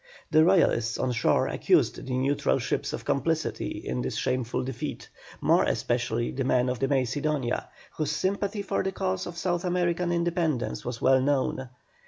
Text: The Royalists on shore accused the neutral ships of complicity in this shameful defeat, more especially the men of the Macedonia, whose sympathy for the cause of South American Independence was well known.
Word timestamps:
The 0.31 0.43
Royalists 0.43 0.97
on 0.97 1.11
shore 1.11 1.47
accused 1.47 1.97
the 2.03 2.17
neutral 2.17 2.57
ships 2.57 2.91
of 2.91 3.05
complicity 3.05 3.83
in 3.85 4.01
this 4.01 4.15
shameful 4.15 4.63
defeat, 4.63 5.07
more 5.41 5.63
especially 5.65 6.31
the 6.31 6.43
men 6.43 6.69
of 6.69 6.79
the 6.79 6.87
Macedonia, 6.87 7.69
whose 7.97 8.09
sympathy 8.09 8.63
for 8.63 8.81
the 8.81 8.93
cause 8.93 9.27
of 9.27 9.37
South 9.37 9.63
American 9.63 10.11
Independence 10.11 10.83
was 10.83 11.03
well 11.03 11.21
known. 11.21 11.69